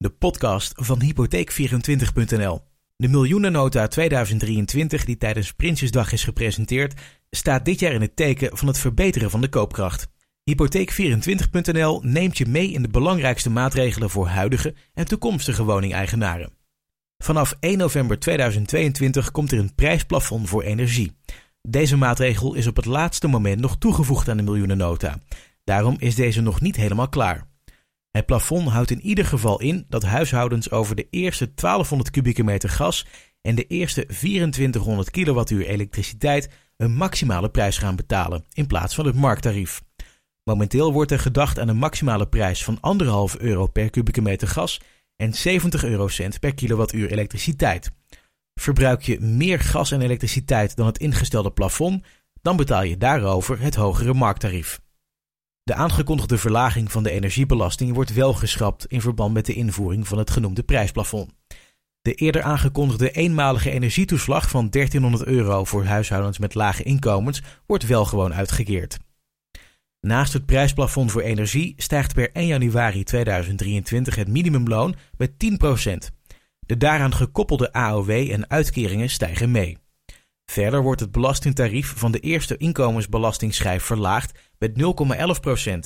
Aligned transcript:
de 0.00 0.10
podcast 0.10 0.72
van 0.76 1.02
Hypotheek24.nl. 1.02 2.60
De 2.96 3.08
miljoenennota 3.08 3.86
2023 3.88 5.04
die 5.04 5.16
tijdens 5.16 5.52
Prinsjesdag 5.52 6.12
is 6.12 6.24
gepresenteerd, 6.24 7.00
staat 7.30 7.64
dit 7.64 7.80
jaar 7.80 7.92
in 7.92 8.00
het 8.00 8.16
teken 8.16 8.56
van 8.56 8.68
het 8.68 8.78
verbeteren 8.78 9.30
van 9.30 9.40
de 9.40 9.48
koopkracht. 9.48 10.08
Hypotheek24.nl 10.50 12.00
neemt 12.02 12.38
je 12.38 12.46
mee 12.46 12.70
in 12.70 12.82
de 12.82 12.88
belangrijkste 12.88 13.50
maatregelen 13.50 14.10
voor 14.10 14.26
huidige 14.26 14.74
en 14.94 15.06
toekomstige 15.06 15.64
woningeigenaren. 15.64 16.52
Vanaf 17.18 17.56
1 17.60 17.78
november 17.78 18.18
2022 18.18 19.30
komt 19.30 19.52
er 19.52 19.58
een 19.58 19.74
prijsplafond 19.74 20.48
voor 20.48 20.62
energie. 20.62 21.16
Deze 21.62 21.96
maatregel 21.96 22.54
is 22.54 22.66
op 22.66 22.76
het 22.76 22.86
laatste 22.86 23.28
moment 23.28 23.60
nog 23.60 23.78
toegevoegd 23.78 24.28
aan 24.28 24.36
de 24.36 24.42
miljoenennota. 24.42 25.18
Daarom 25.64 25.96
is 25.98 26.14
deze 26.14 26.40
nog 26.40 26.60
niet 26.60 26.76
helemaal 26.76 27.08
klaar. 27.08 27.49
Het 28.10 28.26
plafond 28.26 28.68
houdt 28.68 28.90
in 28.90 29.00
ieder 29.00 29.24
geval 29.24 29.60
in 29.60 29.86
dat 29.88 30.02
huishoudens 30.02 30.70
over 30.70 30.96
de 30.96 31.06
eerste 31.10 31.54
1200 31.54 32.10
kubieke 32.10 32.44
meter 32.44 32.68
gas 32.68 33.06
en 33.42 33.54
de 33.54 33.66
eerste 33.66 34.06
2400 34.06 35.10
kilowattuur 35.10 35.66
elektriciteit 35.66 36.48
een 36.76 36.92
maximale 36.92 37.50
prijs 37.50 37.78
gaan 37.78 37.96
betalen 37.96 38.44
in 38.52 38.66
plaats 38.66 38.94
van 38.94 39.06
het 39.06 39.14
markttarief. 39.14 39.82
Momenteel 40.44 40.92
wordt 40.92 41.10
er 41.10 41.18
gedacht 41.18 41.58
aan 41.58 41.68
een 41.68 41.76
maximale 41.76 42.28
prijs 42.28 42.64
van 42.64 42.78
1,5 43.34 43.40
euro 43.40 43.66
per 43.66 43.90
kubieke 43.90 44.22
meter 44.22 44.48
gas 44.48 44.80
en 45.16 45.34
70 45.34 45.84
eurocent 45.84 46.40
per 46.40 46.54
kilowattuur 46.54 47.10
elektriciteit. 47.10 47.90
Verbruik 48.54 49.02
je 49.02 49.20
meer 49.20 49.60
gas 49.60 49.90
en 49.90 50.00
elektriciteit 50.00 50.76
dan 50.76 50.86
het 50.86 50.98
ingestelde 50.98 51.50
plafond, 51.50 52.06
dan 52.42 52.56
betaal 52.56 52.82
je 52.82 52.96
daarover 52.96 53.60
het 53.60 53.74
hogere 53.74 54.14
markttarief. 54.14 54.80
De 55.62 55.74
aangekondigde 55.74 56.38
verlaging 56.38 56.92
van 56.92 57.02
de 57.02 57.10
energiebelasting 57.10 57.94
wordt 57.94 58.12
wel 58.12 58.32
geschrapt 58.32 58.86
in 58.86 59.00
verband 59.00 59.34
met 59.34 59.46
de 59.46 59.54
invoering 59.54 60.08
van 60.08 60.18
het 60.18 60.30
genoemde 60.30 60.62
prijsplafond. 60.62 61.32
De 62.02 62.14
eerder 62.14 62.42
aangekondigde 62.42 63.10
eenmalige 63.10 63.70
energietoeslag 63.70 64.50
van 64.50 64.70
1300 64.70 65.24
euro 65.24 65.64
voor 65.64 65.84
huishoudens 65.84 66.38
met 66.38 66.54
lage 66.54 66.82
inkomens 66.82 67.42
wordt 67.66 67.86
wel 67.86 68.04
gewoon 68.04 68.34
uitgekeerd. 68.34 68.98
Naast 70.00 70.32
het 70.32 70.46
prijsplafond 70.46 71.10
voor 71.10 71.22
energie 71.22 71.74
stijgt 71.76 72.14
per 72.14 72.32
1 72.32 72.46
januari 72.46 73.04
2023 73.04 74.14
het 74.14 74.28
minimumloon 74.28 74.94
met 75.16 75.30
10%. 75.30 76.14
De 76.60 76.76
daaraan 76.76 77.14
gekoppelde 77.14 77.72
AOW 77.72 78.10
en 78.10 78.50
uitkeringen 78.50 79.10
stijgen 79.10 79.50
mee. 79.50 79.78
Verder 80.50 80.82
wordt 80.82 81.00
het 81.00 81.12
belastingtarief 81.12 81.92
van 81.96 82.12
de 82.12 82.20
eerste 82.20 82.56
inkomensbelastingschijf 82.56 83.82
verlaagd 83.82 84.38
met 84.58 84.72
0,11%. 84.72 85.78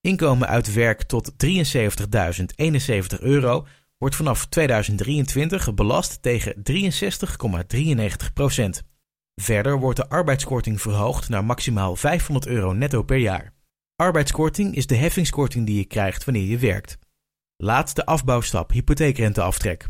Inkomen 0.00 0.48
uit 0.48 0.72
werk 0.72 1.02
tot 1.02 1.32
73.071 1.46 3.20
euro 3.20 3.66
wordt 3.98 4.16
vanaf 4.16 4.46
2023 4.46 5.74
belast 5.74 6.22
tegen 6.22 6.54
63,93%. 6.54 6.62
Verder 9.34 9.78
wordt 9.78 9.96
de 9.96 10.08
arbeidskorting 10.08 10.80
verhoogd 10.80 11.28
naar 11.28 11.44
maximaal 11.44 11.96
500 11.96 12.46
euro 12.46 12.72
netto 12.72 13.02
per 13.02 13.18
jaar. 13.18 13.52
Arbeidskorting 13.96 14.74
is 14.76 14.86
de 14.86 14.96
heffingskorting 14.96 15.66
die 15.66 15.76
je 15.76 15.84
krijgt 15.84 16.24
wanneer 16.24 16.46
je 16.46 16.58
werkt. 16.58 16.98
Laatste 17.56 18.06
afbouwstap 18.06 18.70
hypotheekrenteaftrek. 18.70 19.86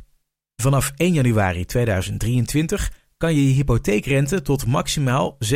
Vanaf 0.56 0.92
1 0.96 1.12
januari 1.12 1.64
2023 1.64 2.99
kan 3.20 3.34
je 3.34 3.46
je 3.46 3.54
hypotheekrente 3.54 4.42
tot 4.42 4.66
maximaal 4.66 5.38
36,93% 5.44 5.48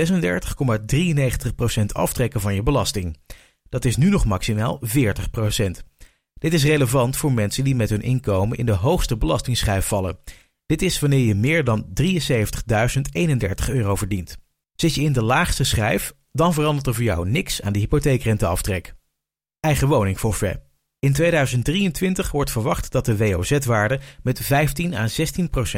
aftrekken 1.93 2.41
van 2.41 2.55
je 2.55 2.63
belasting. 2.63 3.17
Dat 3.69 3.85
is 3.85 3.97
nu 3.97 4.09
nog 4.09 4.25
maximaal 4.25 4.81
40%. 4.87 4.91
Dit 6.35 6.53
is 6.53 6.65
relevant 6.65 7.17
voor 7.17 7.33
mensen 7.33 7.65
die 7.65 7.75
met 7.75 7.91
hun 7.91 8.03
inkomen 8.03 8.59
in 8.59 8.67
de 8.67 8.73
hoogste 8.73 9.17
belastingschijf 9.17 9.87
vallen. 9.87 10.19
Dit 10.67 10.83
is 10.83 11.01
wanneer 11.01 11.27
je 11.27 11.35
meer 11.35 11.65
dan 11.65 11.87
73.031 12.03 12.15
euro 13.69 13.95
verdient. 13.95 14.39
Zit 14.75 14.95
je 14.95 15.03
in 15.03 15.13
de 15.13 15.23
laagste 15.23 15.65
schijf, 15.65 16.13
dan 16.33 16.55
verandert 16.55 16.87
er 16.87 16.95
voor 16.95 17.05
jou 17.05 17.29
niks 17.29 17.63
aan 17.63 17.73
de 17.73 17.79
hypotheekrenteaftrek. 17.79 18.95
Eigen 19.61 19.89
woning 19.89 20.19
forfait. 20.19 20.61
In 20.99 21.13
2023 21.13 22.31
wordt 22.31 22.51
verwacht 22.51 22.93
dat 22.93 23.05
de 23.05 23.17
WOZ-waarde 23.17 24.01
met 24.23 24.41
15 24.41 24.95
à 24.95 25.09
16% 25.09 25.11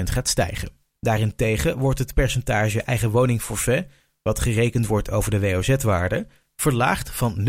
gaat 0.02 0.28
stijgen. 0.28 0.84
Daarentegen 1.00 1.78
wordt 1.78 1.98
het 1.98 2.14
percentage 2.14 2.82
eigen 2.82 3.10
woning 3.10 3.42
forfait, 3.42 3.86
wat 4.22 4.40
gerekend 4.40 4.86
wordt 4.86 5.10
over 5.10 5.30
de 5.30 5.40
WOZ-waarde, 5.40 6.26
verlaagd 6.56 7.10
van 7.10 7.48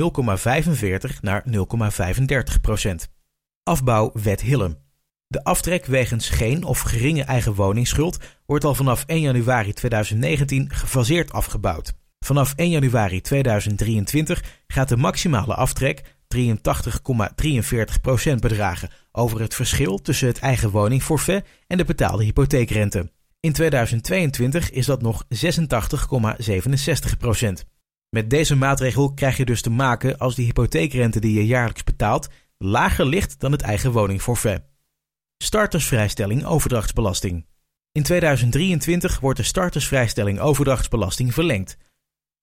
0,45 1.09 1.19
naar 1.21 1.43
0,35 1.49 2.61
procent. 2.61 3.09
Afbouw 3.63 4.11
Wet 4.13 4.41
Hillem. 4.41 4.77
De 5.27 5.43
aftrek 5.43 5.85
wegens 5.85 6.29
geen 6.29 6.63
of 6.63 6.79
geringe 6.79 7.23
eigen 7.23 7.53
woningsschuld 7.53 8.17
wordt 8.45 8.63
al 8.63 8.75
vanaf 8.75 9.03
1 9.05 9.19
januari 9.19 9.73
2019 9.73 10.69
gefaseerd 10.73 11.31
afgebouwd. 11.31 11.93
Vanaf 12.19 12.53
1 12.55 12.69
januari 12.69 13.21
2023 13.21 14.43
gaat 14.67 14.89
de 14.89 14.97
maximale 14.97 15.53
aftrek 15.53 16.01
83,43% 16.01 16.07
bedragen 18.39 18.89
over 19.11 19.39
het 19.39 19.55
verschil 19.55 19.97
tussen 19.97 20.27
het 20.27 20.39
eigen 20.39 20.69
woningforfait 20.69 21.45
en 21.67 21.77
de 21.77 21.85
betaalde 21.85 22.23
hypotheekrente. 22.23 23.11
In 23.39 23.53
2022 23.53 24.71
is 24.71 24.85
dat 24.85 25.01
nog 25.01 25.23
86,67%. 25.23 25.29
Met 28.09 28.29
deze 28.29 28.55
maatregel 28.55 29.13
krijg 29.13 29.37
je 29.37 29.45
dus 29.45 29.61
te 29.61 29.69
maken 29.69 30.17
als 30.17 30.35
de 30.35 30.41
hypotheekrente 30.41 31.19
die 31.19 31.33
je 31.33 31.45
jaarlijks 31.45 31.83
betaalt 31.83 32.27
lager 32.57 33.05
ligt 33.05 33.39
dan 33.39 33.51
het 33.51 33.61
eigen 33.61 33.91
woningforfait. 33.91 34.63
Startersvrijstelling 35.37 36.45
overdrachtsbelasting. 36.45 37.45
In 37.91 38.03
2023 38.03 39.19
wordt 39.19 39.37
de 39.37 39.45
startersvrijstelling 39.45 40.39
overdrachtsbelasting 40.39 41.33
verlengd. 41.33 41.77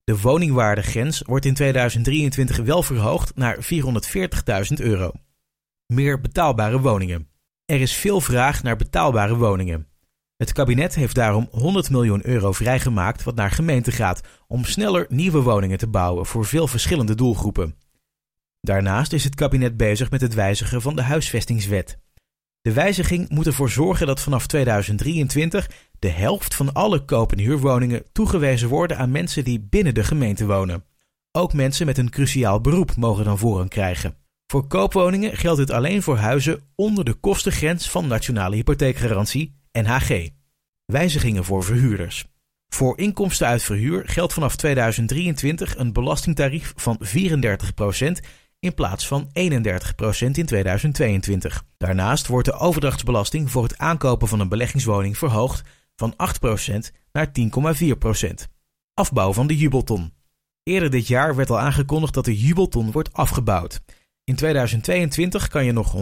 De 0.03 0.19
woningwaardegrens 0.19 1.21
wordt 1.21 1.45
in 1.45 1.53
2023 1.53 2.57
wel 2.57 2.83
verhoogd 2.83 3.35
naar 3.35 3.57
440.000 3.63 4.73
euro. 4.75 5.11
Meer 5.85 6.21
betaalbare 6.21 6.79
woningen. 6.79 7.29
Er 7.65 7.81
is 7.81 7.93
veel 7.93 8.21
vraag 8.21 8.63
naar 8.63 8.75
betaalbare 8.75 9.35
woningen. 9.35 9.87
Het 10.37 10.51
kabinet 10.51 10.95
heeft 10.95 11.15
daarom 11.15 11.47
100 11.51 11.89
miljoen 11.89 12.27
euro 12.27 12.51
vrijgemaakt 12.51 13.23
wat 13.23 13.35
naar 13.35 13.51
gemeenten 13.51 13.93
gaat 13.93 14.21
om 14.47 14.65
sneller 14.65 15.05
nieuwe 15.09 15.41
woningen 15.41 15.77
te 15.77 15.87
bouwen 15.87 16.25
voor 16.25 16.45
veel 16.45 16.67
verschillende 16.67 17.15
doelgroepen. 17.15 17.75
Daarnaast 18.61 19.13
is 19.13 19.23
het 19.23 19.35
kabinet 19.35 19.77
bezig 19.77 20.11
met 20.11 20.21
het 20.21 20.33
wijzigen 20.33 20.81
van 20.81 20.95
de 20.95 21.01
huisvestingswet. 21.01 21.99
De 22.61 22.73
wijziging 22.73 23.29
moet 23.29 23.45
ervoor 23.45 23.69
zorgen 23.69 24.07
dat 24.07 24.21
vanaf 24.21 24.47
2023 24.47 25.69
de 25.99 26.09
helft 26.09 26.55
van 26.55 26.73
alle 26.73 27.05
koop- 27.05 27.31
en 27.31 27.39
huurwoningen 27.39 28.03
toegewezen 28.11 28.69
worden 28.69 28.97
aan 28.97 29.11
mensen 29.11 29.43
die 29.43 29.67
binnen 29.69 29.93
de 29.93 30.03
gemeente 30.03 30.45
wonen. 30.45 30.83
Ook 31.31 31.53
mensen 31.53 31.85
met 31.85 31.97
een 31.97 32.09
cruciaal 32.09 32.61
beroep 32.61 32.95
mogen 32.95 33.25
dan 33.25 33.37
voorrang 33.37 33.69
krijgen. 33.69 34.17
Voor 34.47 34.67
koopwoningen 34.67 35.37
geldt 35.37 35.59
dit 35.59 35.71
alleen 35.71 36.01
voor 36.01 36.17
huizen 36.17 36.61
onder 36.75 37.05
de 37.05 37.13
kostengrens 37.13 37.89
van 37.89 38.07
nationale 38.07 38.55
hypotheekgarantie 38.55 39.63
NHG. 39.81 40.29
Wijzigingen 40.85 41.43
voor 41.43 41.63
verhuurders. 41.63 42.25
Voor 42.67 42.97
inkomsten 42.97 43.47
uit 43.47 43.63
verhuur 43.63 44.03
geldt 44.05 44.33
vanaf 44.33 44.55
2023 44.55 45.77
een 45.77 45.93
belastingtarief 45.93 46.73
van 46.75 46.99
34% 46.99 48.25
in 48.59 48.73
plaats 48.73 49.07
van 49.07 49.27
31% 49.27 49.31
in 50.31 50.45
2022. 50.45 51.63
Daarnaast 51.77 52.27
wordt 52.27 52.45
de 52.47 52.53
overdrachtsbelasting 52.53 53.51
voor 53.51 53.63
het 53.63 53.77
aankopen 53.77 54.27
van 54.27 54.39
een 54.39 54.49
beleggingswoning 54.49 55.17
verhoogd 55.17 55.61
van 55.95 56.13
8% 56.13 56.15
naar 57.11 57.27
10,4%. 57.27 58.49
Afbouw 58.93 59.33
van 59.33 59.47
de 59.47 59.57
jubelton. 59.57 60.13
Eerder 60.63 60.89
dit 60.89 61.07
jaar 61.07 61.35
werd 61.35 61.49
al 61.49 61.59
aangekondigd 61.59 62.13
dat 62.13 62.25
de 62.25 62.37
jubelton 62.37 62.91
wordt 62.91 63.13
afgebouwd. 63.13 63.81
In 64.25 64.35
2022 64.35 65.47
kan 65.47 65.65
je 65.65 65.71
nog 65.71 65.95
106.671 65.95 65.99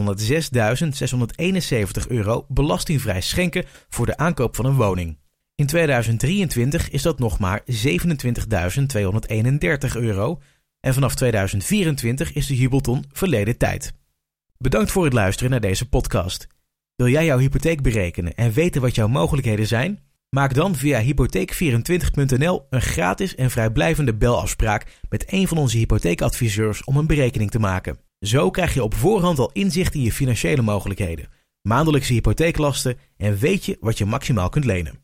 euro 2.08 2.46
belastingvrij 2.48 3.22
schenken 3.22 3.66
voor 3.90 4.06
de 4.06 4.18
aankoop 4.18 4.56
van 4.56 4.66
een 4.66 4.76
woning. 4.76 5.18
In 5.56 5.66
2023 5.66 6.90
is 6.90 7.02
dat 7.02 7.20
nog 7.20 7.40
maar 7.40 7.62
27.231 7.62 7.66
euro 9.94 10.42
en 10.80 10.94
vanaf 10.94 11.16
2024 11.16 12.34
is 12.34 12.48
de 12.48 12.56
jubelton 12.56 13.06
verleden 13.12 13.58
tijd. 13.58 13.94
Bedankt 14.58 14.92
voor 14.92 15.04
het 15.04 15.14
luisteren 15.14 15.52
naar 15.52 15.60
deze 15.60 15.90
podcast. 15.90 16.48
Wil 16.96 17.08
jij 17.08 17.26
jouw 17.26 17.38
hypotheek 17.38 17.82
berekenen 17.82 18.36
en 18.36 18.52
weten 18.52 18.82
wat 18.82 18.96
jouw 18.96 19.08
mogelijkheden 19.08 19.68
zijn? 19.68 20.00
Maak 20.30 20.54
dan 20.54 20.76
via 20.76 21.04
hypotheek24.nl 21.04 22.66
een 22.70 22.82
gratis 22.82 23.36
en 23.36 23.52
vrijblijvende 23.52 24.14
belafspraak 24.14 25.00
met 25.10 25.26
een 25.28 25.48
van 25.48 25.58
onze 25.58 25.78
hypotheekadviseurs 25.78 26.84
om 26.84 26.98
een 26.98 27.08
berekening 27.08 27.52
te 27.52 27.60
maken. 27.60 27.98
Zo 28.24 28.50
krijg 28.50 28.74
je 28.74 28.84
op 28.84 28.94
voorhand 28.94 29.40
al 29.40 29.50
inzicht 29.54 29.96
in 29.96 30.02
je 30.02 30.12
financiële 30.12 30.62
mogelijkheden, 30.62 31.30
maandelijkse 31.62 32.14
hypotheeklasten 32.14 32.98
en 33.18 33.38
weet 33.38 33.66
je 33.66 33.78
wat 33.80 33.98
je 33.98 34.06
maximaal 34.06 34.50
kunt 34.50 34.66
lenen. 34.66 35.03